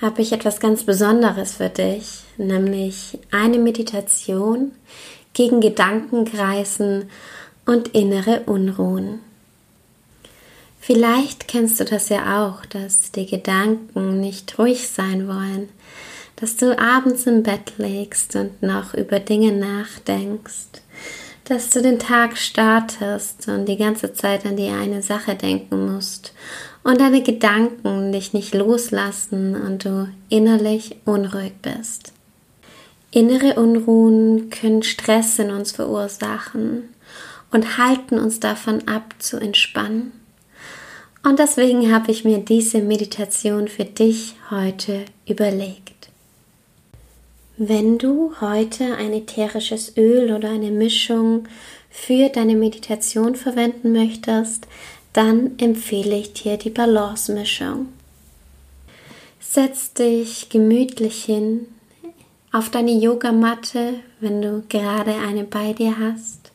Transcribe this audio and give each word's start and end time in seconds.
habe 0.00 0.22
ich 0.22 0.32
etwas 0.32 0.60
ganz 0.60 0.84
Besonderes 0.84 1.56
für 1.56 1.68
dich, 1.68 2.22
nämlich 2.36 3.18
eine 3.30 3.58
Meditation 3.58 4.72
gegen 5.34 5.60
Gedankenkreisen 5.60 7.10
und 7.66 7.88
innere 7.88 8.40
Unruhen. 8.46 9.20
Vielleicht 10.80 11.46
kennst 11.46 11.78
du 11.78 11.84
das 11.84 12.08
ja 12.08 12.46
auch, 12.46 12.64
dass 12.64 13.12
die 13.12 13.26
Gedanken 13.26 14.20
nicht 14.20 14.58
ruhig 14.58 14.88
sein 14.88 15.28
wollen, 15.28 15.68
dass 16.36 16.56
du 16.56 16.78
abends 16.78 17.26
im 17.26 17.42
Bett 17.42 17.74
legst 17.76 18.34
und 18.34 18.62
noch 18.62 18.94
über 18.94 19.20
Dinge 19.20 19.52
nachdenkst, 19.52 20.80
dass 21.44 21.68
du 21.68 21.82
den 21.82 21.98
Tag 21.98 22.38
startest 22.38 23.46
und 23.48 23.66
die 23.66 23.76
ganze 23.76 24.14
Zeit 24.14 24.46
an 24.46 24.56
die 24.56 24.70
eine 24.70 25.02
Sache 25.02 25.34
denken 25.34 25.92
musst 25.92 26.32
und 26.82 27.00
deine 27.00 27.22
Gedanken 27.22 28.12
dich 28.12 28.32
nicht 28.32 28.54
loslassen 28.54 29.54
und 29.54 29.84
du 29.84 30.08
innerlich 30.28 30.96
unruhig 31.04 31.52
bist. 31.62 32.12
Innere 33.10 33.60
Unruhen 33.60 34.50
können 34.50 34.82
Stress 34.82 35.38
in 35.38 35.50
uns 35.50 35.72
verursachen 35.72 36.84
und 37.50 37.76
halten 37.78 38.18
uns 38.18 38.40
davon 38.40 38.86
ab 38.86 39.14
zu 39.18 39.38
entspannen. 39.38 40.12
Und 41.22 41.38
deswegen 41.38 41.92
habe 41.92 42.10
ich 42.12 42.24
mir 42.24 42.38
diese 42.38 42.80
Meditation 42.80 43.68
für 43.68 43.84
dich 43.84 44.36
heute 44.50 45.04
überlegt. 45.28 46.08
Wenn 47.56 47.98
du 47.98 48.32
heute 48.40 48.96
ein 48.96 49.12
ätherisches 49.12 49.96
Öl 49.98 50.32
oder 50.32 50.48
eine 50.48 50.70
Mischung 50.70 51.46
für 51.90 52.30
deine 52.30 52.54
Meditation 52.54 53.34
verwenden 53.34 53.92
möchtest, 53.92 54.66
dann 55.12 55.58
empfehle 55.58 56.16
ich 56.16 56.32
dir 56.32 56.56
die 56.56 56.70
Balance-Mischung. 56.70 57.88
Setz 59.40 59.92
dich 59.94 60.48
gemütlich 60.48 61.24
hin 61.24 61.66
auf 62.52 62.70
deine 62.70 62.92
Yogamatte, 62.92 63.94
wenn 64.20 64.42
du 64.42 64.62
gerade 64.68 65.14
eine 65.14 65.44
bei 65.44 65.72
dir 65.72 65.98
hast. 65.98 66.52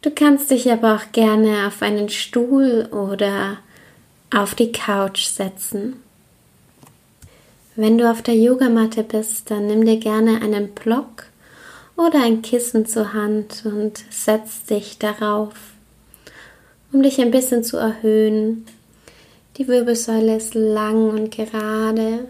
Du 0.00 0.10
kannst 0.10 0.50
dich 0.50 0.70
aber 0.70 0.96
auch 0.96 1.12
gerne 1.12 1.66
auf 1.66 1.82
einen 1.82 2.08
Stuhl 2.08 2.88
oder 2.90 3.58
auf 4.34 4.54
die 4.54 4.72
Couch 4.72 5.26
setzen. 5.26 6.02
Wenn 7.76 7.98
du 7.98 8.10
auf 8.10 8.22
der 8.22 8.34
Yogamatte 8.34 9.02
bist, 9.02 9.50
dann 9.50 9.66
nimm 9.66 9.84
dir 9.84 9.98
gerne 9.98 10.42
einen 10.42 10.68
Block 10.68 11.26
oder 11.96 12.22
ein 12.22 12.42
Kissen 12.42 12.86
zur 12.86 13.12
Hand 13.12 13.62
und 13.64 14.02
setz 14.10 14.64
dich 14.64 14.98
darauf 14.98 15.54
um 16.92 17.02
dich 17.02 17.20
ein 17.20 17.30
bisschen 17.30 17.64
zu 17.64 17.78
erhöhen. 17.78 18.66
Die 19.56 19.68
Wirbelsäule 19.68 20.36
ist 20.36 20.54
lang 20.54 21.10
und 21.10 21.30
gerade. 21.30 22.28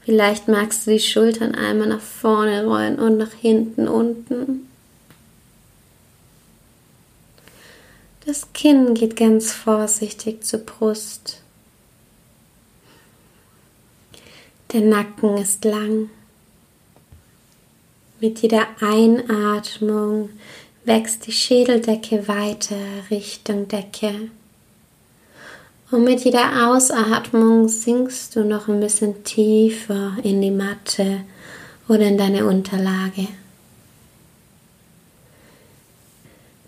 Vielleicht 0.00 0.48
magst 0.48 0.86
du 0.86 0.92
die 0.92 1.00
Schultern 1.00 1.54
einmal 1.54 1.88
nach 1.88 2.00
vorne 2.00 2.64
rollen 2.64 2.98
und 2.98 3.18
nach 3.18 3.32
hinten 3.32 3.88
unten. 3.88 4.68
Das 8.26 8.52
Kinn 8.52 8.94
geht 8.94 9.16
ganz 9.16 9.52
vorsichtig 9.52 10.44
zur 10.44 10.60
Brust. 10.60 11.40
Der 14.72 14.80
Nacken 14.80 15.36
ist 15.36 15.64
lang. 15.64 16.08
Mit 18.20 18.40
jeder 18.40 18.66
Einatmung 18.80 20.30
wächst 20.84 21.26
die 21.26 21.32
Schädeldecke 21.32 22.26
weiter 22.28 22.76
Richtung 23.10 23.68
Decke. 23.68 24.30
Und 25.90 26.04
mit 26.04 26.24
jeder 26.24 26.68
Ausatmung 26.68 27.68
sinkst 27.68 28.34
du 28.34 28.44
noch 28.44 28.68
ein 28.68 28.80
bisschen 28.80 29.24
tiefer 29.24 30.16
in 30.22 30.40
die 30.40 30.50
Matte 30.50 31.20
oder 31.86 32.06
in 32.06 32.16
deine 32.16 32.46
Unterlage. 32.46 33.28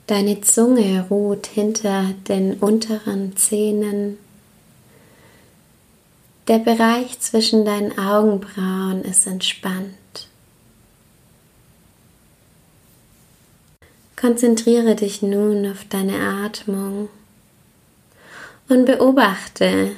Deine 0.06 0.42
Zunge 0.42 1.06
ruht 1.08 1.46
hinter 1.46 2.12
den 2.28 2.54
unteren 2.54 3.34
Zähnen. 3.36 4.18
Der 6.46 6.58
Bereich 6.58 7.18
zwischen 7.20 7.64
deinen 7.64 7.98
Augenbrauen 7.98 9.02
ist 9.02 9.26
entspannt. 9.26 10.28
Konzentriere 14.16 14.94
dich 14.94 15.22
nun 15.22 15.70
auf 15.70 15.84
deine 15.88 16.18
Atmung 16.44 17.08
und 18.68 18.84
beobachte 18.86 19.92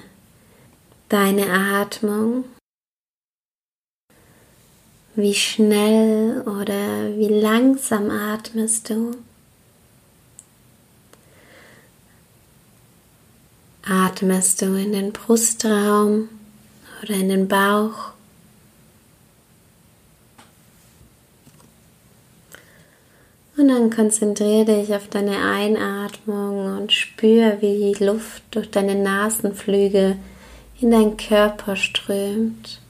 deine 1.08 1.50
Atmung. 1.50 2.44
Wie 5.14 5.34
schnell 5.34 6.42
oder 6.42 7.16
wie 7.16 7.28
langsam 7.28 8.10
atmest 8.10 8.90
du? 8.90 9.12
Atmest 13.88 14.62
du 14.62 14.74
in 14.74 14.92
den 14.92 15.12
Brustraum 15.12 16.28
oder 17.02 17.14
in 17.14 17.28
den 17.28 17.48
Bauch? 17.48 18.15
Und 23.56 23.68
dann 23.68 23.90
konzentriere 23.90 24.66
dich 24.66 24.94
auf 24.94 25.08
deine 25.08 25.38
Einatmung 25.38 26.76
und 26.76 26.92
spüre, 26.92 27.56
wie 27.60 27.94
die 27.94 28.04
Luft 28.04 28.42
durch 28.50 28.70
deine 28.70 28.94
Nasenflügel 28.94 30.18
in 30.80 30.90
deinen 30.90 31.16
Körper 31.16 31.74
strömt. 31.74 32.80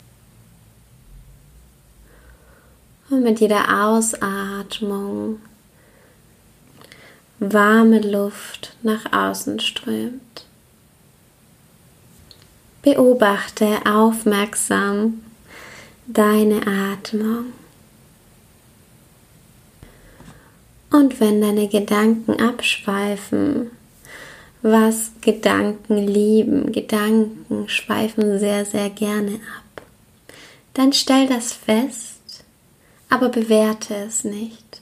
Und 3.08 3.22
mit 3.22 3.38
jeder 3.38 3.84
Ausatmung 3.86 5.40
warme 7.38 8.00
Luft 8.00 8.74
nach 8.82 9.12
außen 9.12 9.60
strömt. 9.60 10.46
Beobachte 12.82 13.80
aufmerksam 13.84 15.22
deine 16.08 16.60
Atmung. 16.66 17.52
Und 20.96 21.20
wenn 21.20 21.42
deine 21.42 21.68
Gedanken 21.68 22.40
abschweifen, 22.40 23.70
was 24.62 25.12
Gedanken 25.20 25.98
lieben, 25.98 26.72
Gedanken 26.72 27.68
schweifen 27.68 28.38
sehr, 28.38 28.64
sehr 28.64 28.88
gerne 28.88 29.34
ab, 29.34 29.82
dann 30.72 30.94
stell 30.94 31.26
das 31.26 31.52
fest, 31.52 32.44
aber 33.10 33.28
bewerte 33.28 33.94
es 33.94 34.24
nicht, 34.24 34.80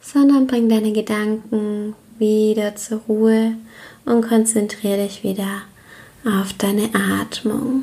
sondern 0.00 0.46
bring 0.46 0.70
deine 0.70 0.92
Gedanken 0.92 1.94
wieder 2.18 2.74
zur 2.74 3.00
Ruhe 3.06 3.56
und 4.06 4.26
konzentriere 4.26 5.04
dich 5.04 5.22
wieder 5.22 5.64
auf 6.24 6.54
deine 6.54 6.88
Atmung. 6.94 7.82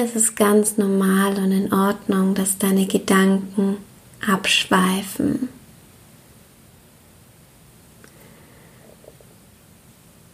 Es 0.00 0.14
ist 0.14 0.36
ganz 0.36 0.76
normal 0.76 1.36
und 1.38 1.50
in 1.50 1.72
Ordnung, 1.72 2.32
dass 2.32 2.56
deine 2.56 2.86
Gedanken 2.86 3.78
abschweifen. 4.24 5.48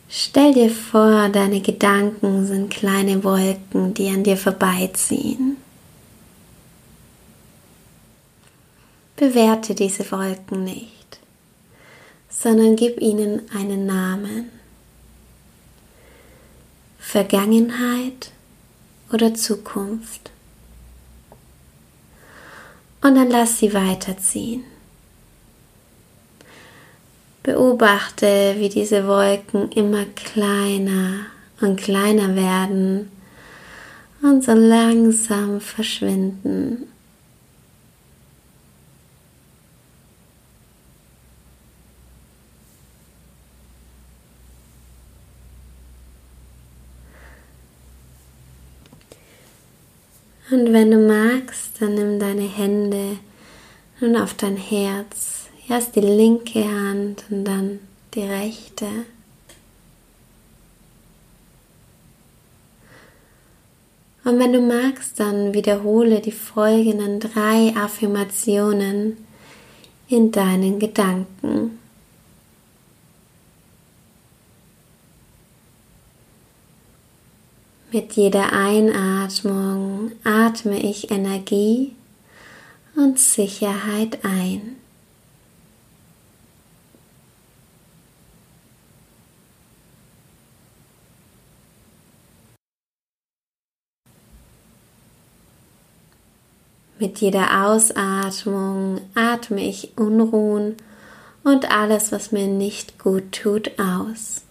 Stell 0.06 0.52
dir 0.52 0.69
vor, 0.69 1.31
deine 1.31 1.62
Gedanken 1.62 2.46
sind 2.46 2.69
kleine 2.69 3.25
Wolken, 3.25 3.94
die 3.94 4.11
an 4.11 4.22
dir 4.22 4.37
vorbeiziehen. 4.37 5.56
Bewerte 9.17 9.75
diese 9.75 10.12
Wolken 10.12 10.64
nicht, 10.64 11.20
sondern 12.28 12.76
gib 12.76 13.00
ihnen 13.00 13.49
einen 13.56 13.87
Namen. 13.87 14.50
Vergangenheit, 16.99 18.33
oder 19.12 19.34
Zukunft. 19.34 20.30
Und 23.02 23.16
dann 23.16 23.30
lass 23.30 23.58
sie 23.58 23.74
weiterziehen. 23.74 24.64
Beobachte, 27.42 28.54
wie 28.56 28.70
diese 28.70 29.06
Wolken 29.06 29.70
immer 29.72 30.06
kleiner 30.06 31.26
und 31.60 31.78
kleiner 31.78 32.34
werden 32.34 33.10
und 34.22 34.42
so 34.42 34.52
langsam 34.52 35.60
verschwinden. 35.60 36.94
Und 50.50 50.73
wenn 50.73 50.91
du 50.91 50.99
magst, 50.99 51.81
dann 51.81 51.94
nimm 51.94 52.19
deine 52.19 52.49
Hände 52.49 53.19
nun 54.00 54.17
auf 54.17 54.35
dein 54.35 54.56
Herz. 54.56 55.46
Erst 55.69 55.96
die 55.96 56.00
linke 56.00 56.64
Hand 56.64 57.25
und 57.31 57.44
dann 57.44 57.81
die 58.14 58.25
rechte. 58.25 58.87
Und 64.25 64.38
wenn 64.38 64.52
du 64.52 64.61
magst, 64.61 65.20
dann 65.20 65.52
wiederhole 65.52 66.20
die 66.20 66.32
folgenden 66.32 67.20
drei 67.20 67.75
Affirmationen 67.76 69.19
in 70.08 70.32
deinen 70.32 70.79
Gedanken. 70.79 71.79
Mit 77.93 78.14
jeder 78.14 78.52
Einatmung 78.52 79.73
atme 80.24 80.80
ich 80.80 81.10
Energie 81.10 81.94
und 82.96 83.18
Sicherheit 83.18 84.24
ein. 84.24 84.76
Mit 97.00 97.18
jeder 97.18 97.66
Ausatmung 97.66 99.00
atme 99.14 99.60
ich 99.62 99.98
Unruhen 99.98 100.76
und 101.42 101.70
alles, 101.70 102.12
was 102.12 102.32
mir 102.32 102.46
nicht 102.46 102.98
gut 102.98 103.32
tut, 103.32 103.72
aus. 103.78 104.44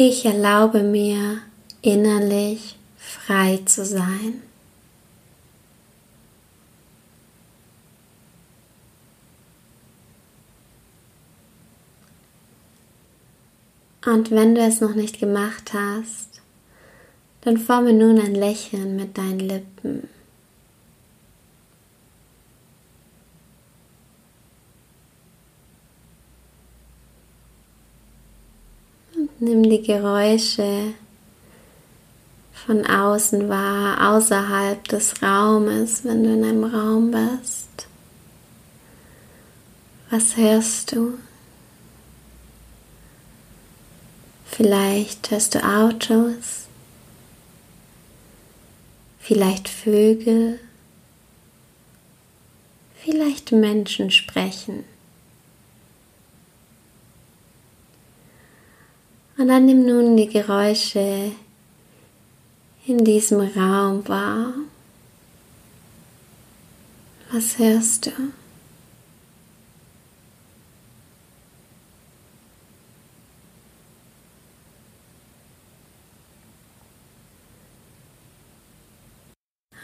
Ich 0.00 0.24
erlaube 0.24 0.84
mir 0.84 1.40
innerlich 1.82 2.76
frei 2.96 3.58
zu 3.64 3.84
sein. 3.84 4.40
Und 14.06 14.30
wenn 14.30 14.54
du 14.54 14.60
es 14.60 14.80
noch 14.80 14.94
nicht 14.94 15.18
gemacht 15.18 15.72
hast, 15.74 16.42
dann 17.40 17.58
forme 17.58 17.92
nun 17.92 18.20
ein 18.20 18.36
Lächeln 18.36 18.94
mit 18.94 19.18
deinen 19.18 19.40
Lippen. 19.40 20.08
Und 29.16 29.27
nimm 29.40 29.62
die 29.62 29.82
Geräusche 29.82 30.94
von 32.52 32.84
außen 32.84 33.48
wahr, 33.48 34.14
außerhalb 34.14 34.86
des 34.88 35.22
Raumes, 35.22 36.04
wenn 36.04 36.24
du 36.24 36.34
in 36.34 36.44
einem 36.44 36.64
Raum 36.64 37.10
bist. 37.10 37.86
Was 40.10 40.36
hörst 40.36 40.92
du? 40.92 41.14
Vielleicht 44.46 45.30
hörst 45.30 45.54
du 45.54 45.62
Autos, 45.62 46.66
vielleicht 49.20 49.68
Vögel, 49.68 50.58
vielleicht 52.96 53.52
Menschen 53.52 54.10
sprechen. 54.10 54.84
Und 59.38 59.46
dann 59.46 59.66
nimm 59.66 59.86
nun 59.86 60.16
die 60.16 60.28
Geräusche 60.28 61.30
in 62.86 63.04
diesem 63.04 63.40
Raum 63.40 64.06
wahr. 64.08 64.52
Was 67.30 67.56
hörst 67.56 68.06
du? 68.06 68.10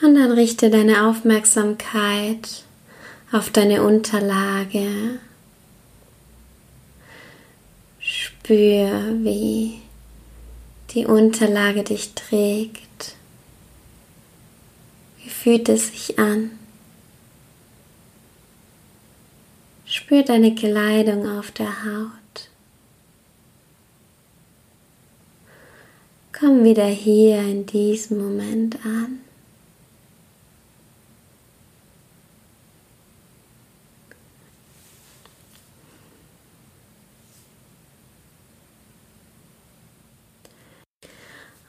Und 0.03 0.17
dann 0.17 0.33
richte 0.33 0.69
deine 0.69 1.07
Aufmerksamkeit 1.07 2.65
auf 3.31 3.51
deine 3.51 3.85
Unterlage. 3.85 5.21
Spür, 8.45 9.15
wie 9.23 9.81
die 10.91 11.07
Unterlage 11.07 11.83
dich 11.83 12.13
trägt. 12.13 13.17
Wie 15.17 15.31
fühlt 15.31 15.71
es 15.71 15.89
sich 15.89 16.19
an? 16.19 16.51
Spür 19.87 20.25
deine 20.25 20.55
Kleidung 20.55 21.27
auf 21.27 21.53
der 21.53 21.85
Haut. 21.87 22.51
Komm 26.39 26.65
wieder 26.65 26.85
hier 26.85 27.39
in 27.39 27.65
diesem 27.65 28.19
Moment 28.19 28.77
an. 28.85 29.21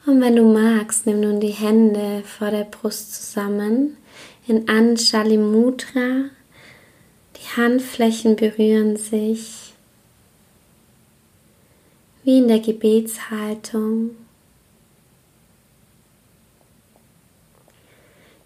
Und 0.05 0.21
wenn 0.21 0.35
du 0.35 0.43
magst, 0.43 1.07
nimm 1.07 1.21
nun 1.21 1.39
die 1.39 1.47
Hände 1.47 2.21
vor 2.23 2.51
der 2.51 2.65
Brust 2.65 3.15
zusammen 3.15 3.97
in 4.47 4.69
Anjali 4.69 5.37
Mudra. 5.37 6.29
Die 7.35 7.57
Handflächen 7.57 8.35
berühren 8.35 8.97
sich 8.97 9.73
wie 12.23 12.39
in 12.39 12.47
der 12.47 12.59
Gebetshaltung. 12.59 14.11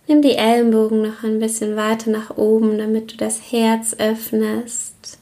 Nimm 0.08 0.22
die 0.22 0.36
Ellenbogen 0.36 1.02
noch 1.02 1.24
ein 1.24 1.40
bisschen 1.40 1.76
weiter 1.76 2.10
nach 2.10 2.36
oben, 2.38 2.78
damit 2.78 3.14
du 3.14 3.18
das 3.18 3.52
Herz 3.52 3.96
öffnest. 4.00 5.20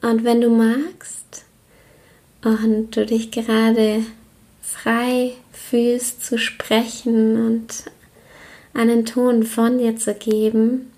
Und 0.00 0.24
wenn 0.24 0.40
du 0.40 0.50
magst, 0.50 1.44
und 2.42 2.96
du 2.96 3.06
dich 3.06 3.30
gerade 3.30 4.04
frei 4.60 5.32
fühlst 5.52 6.24
zu 6.24 6.38
sprechen 6.38 7.46
und 7.46 7.84
einen 8.74 9.04
Ton 9.04 9.44
von 9.44 9.78
dir 9.78 9.96
zu 9.96 10.14
geben, 10.14 10.90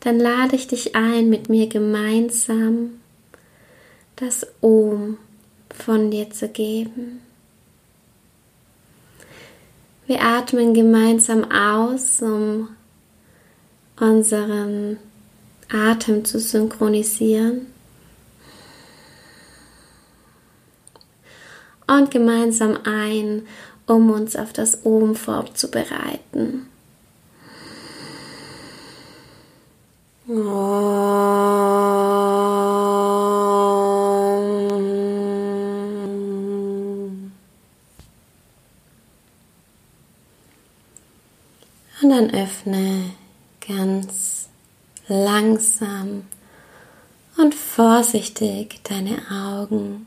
dann 0.00 0.18
lade 0.18 0.56
ich 0.56 0.68
dich 0.68 0.94
ein, 0.94 1.30
mit 1.30 1.48
mir 1.48 1.68
gemeinsam 1.68 3.00
das 4.16 4.46
Ohm 4.60 5.18
von 5.70 6.10
dir 6.10 6.30
zu 6.30 6.48
geben. 6.48 7.20
Wir 10.06 10.20
atmen 10.22 10.74
gemeinsam 10.74 11.50
aus, 11.50 12.20
um 12.20 12.68
unseren 13.98 14.98
Atem 15.70 16.24
zu 16.24 16.38
synchronisieren. 16.38 17.73
Und 21.86 22.10
gemeinsam 22.10 22.78
ein, 22.84 23.46
um 23.86 24.10
uns 24.10 24.36
auf 24.36 24.52
das 24.52 24.84
Oben 24.84 25.14
vorzubereiten. 25.14 26.66
Und 30.26 30.90
dann 42.10 42.30
öffne 42.30 43.10
ganz 43.66 44.48
langsam 45.08 46.24
und 47.36 47.54
vorsichtig 47.54 48.80
deine 48.84 49.18
Augen. 49.30 50.06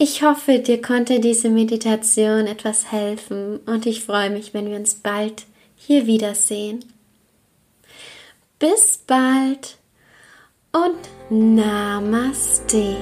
Ich 0.00 0.22
hoffe, 0.22 0.60
dir 0.60 0.80
konnte 0.80 1.18
diese 1.18 1.50
Meditation 1.50 2.46
etwas 2.46 2.92
helfen 2.92 3.58
und 3.66 3.84
ich 3.84 4.04
freue 4.04 4.30
mich, 4.30 4.54
wenn 4.54 4.70
wir 4.70 4.76
uns 4.76 4.94
bald 4.94 5.44
hier 5.76 6.06
wiedersehen. 6.06 6.84
Bis 8.60 8.98
bald 9.04 9.76
und 10.72 11.08
Namaste. 11.30 12.96